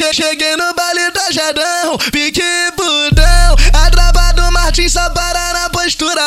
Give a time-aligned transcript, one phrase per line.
[0.00, 2.42] Che cheguei no baile da Jadão, pique
[2.74, 3.54] budão.
[3.74, 6.22] A trava do Martins só para na postura.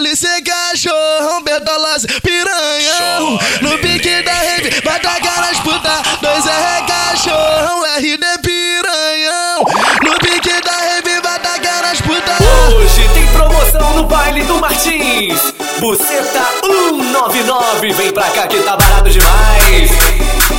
[0.00, 3.38] LC cachorro, Bertolazzi, piranhão.
[3.60, 6.00] No pique da rave, vai tacar nas puta.
[6.22, 9.58] Dois R cachorro, RD piranhão.
[10.04, 12.34] No pique da rave, vai tacar nas puta.
[12.74, 15.52] Hoje tem promoção no baile do Martins.
[15.80, 20.57] Buceta 199, vem pra cá que tá barato demais.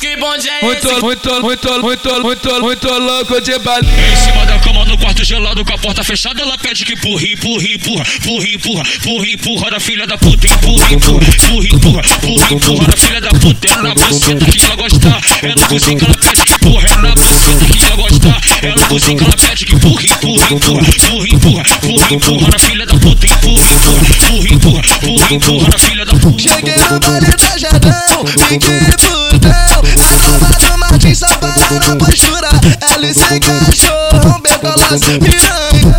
[0.00, 0.64] Que, bonde é esse?
[0.64, 4.12] Muito, muito, muito, muito, muito, muito louco de balinha.
[4.12, 7.22] Em cima da cama no quarto gelado com a porta fechada, ela pede que empurra,
[7.22, 12.54] empurra, empurra, empurra, empurra, empurra, empurra da filha da puta, empurra, empurra, empurra, empurra, empurra,
[12.54, 13.68] empurra da filha da puta.
[13.68, 16.96] É na buceta que ela gosta, é no cozinho que ela pede que empurra, é
[16.96, 20.88] na buceta que ela gosta, é no cozinho que ela pede que empurra, empurra, empurra,
[20.90, 23.26] empurra, empurra, empurra, empurra da filha da puta,
[25.34, 26.38] empurra da filha da puta.
[26.38, 28.78] Cheguei no baile da Jadão, pique
[29.30, 29.82] budão.
[29.98, 32.48] A trava do Martins só para na postura.
[32.96, 35.94] LC cachorro, Bertolazzi, piranha.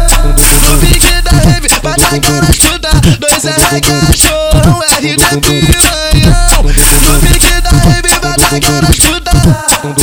[0.62, 2.90] No pique da rave, vai tacar nas puta.
[3.20, 6.64] Dois R cachorro, RD piranhão.
[6.64, 9.11] No pique da rave, vai tacar nas puta.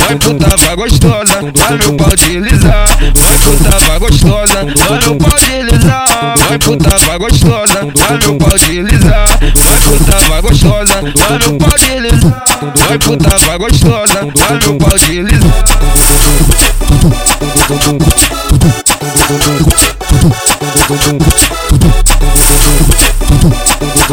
[0.09, 2.87] Vai puta, vai gostosa, vai meu pau deslizar.
[3.13, 6.35] Vai puta, vai gostosa, vai meu pau deslizar.
[6.47, 9.27] Vai puta, vai gostosa, vai meu pau deslizar.
[9.39, 12.43] Vai puta, vai gostosa, vai meu pau deslizar.
[12.75, 15.63] Vai puta, vai gostosa, vai meu pau deslizar.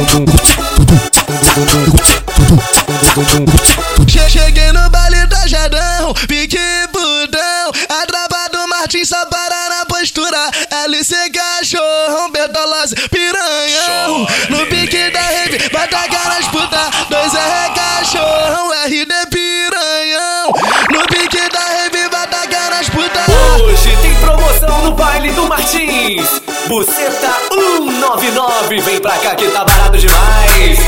[0.07, 0.66] Che
[26.69, 30.79] Buceta 199, vem pra cá que tá barato demais.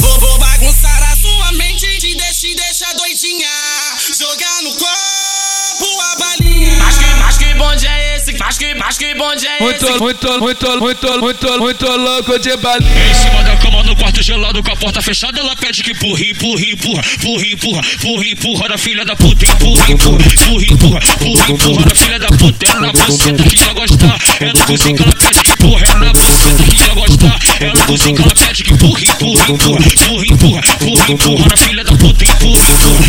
[0.00, 3.48] Vou, vou bagunçar a sua mente, te deixa, te deixa doidinha.
[4.18, 4.97] Jogar no copo
[8.28, 8.38] esse?
[8.38, 9.62] Mas que, mas que bonde é esse?
[9.62, 13.10] Muito, muito, muito, muito, muito, muito louco de balinha.
[13.10, 16.20] Em cima da cama no quarto gelado com a porta fechada, ela pede que empurra,
[16.20, 21.50] empurra, empurra, empurra, empurra, empurra, empurra da filha da puta, empurra, empurra, empurra, empurra, empurra,
[21.50, 22.66] empurra da filha da puta.
[22.66, 25.94] É na buceta que ela gosta, é no cozinho que ela pede que empurra, é
[25.94, 29.84] na buceta que ela gosta, é no cozinho que ela pede que empurra, empurra, empurra,
[29.88, 32.68] empurra, empurra, empurra, empurra da filha da puta, empurra,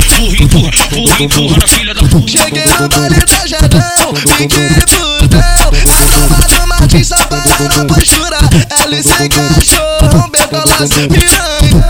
[0.09, 2.31] empurra, empurra, empurra, empurra, empurra da filha da puta.
[2.31, 5.08] Cheguei no baile da Jadão, pique budão.
[5.19, 8.37] A trava do Martins só para na postura.
[8.85, 11.83] LC cachorro, Bertolazzi, piranha.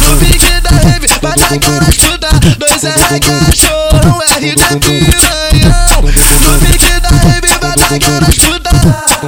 [0.00, 2.28] No da rave, vai tacar nas puta.
[2.58, 6.02] Dois R cachorro, RD piranhão.
[6.42, 8.70] No pique da rave, vai tacar nas puta.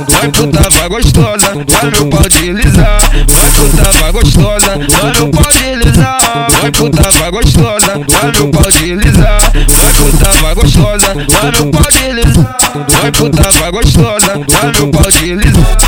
[0.09, 2.99] Vai puta, vai gostosa, vai meu pau deslizar.
[3.27, 6.22] Vai puta, vai gostosa, vai meu pau deslizar.
[6.33, 9.39] Vai puta, vai gostosa, vai meu pau deslizar.
[9.53, 12.57] Vai puta, vai gostosa, vai meu pau deslizar.
[12.89, 15.83] Vai puta, vai gostosa, vai meu pau deslizar.